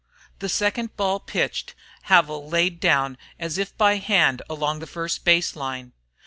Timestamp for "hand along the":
3.97-4.87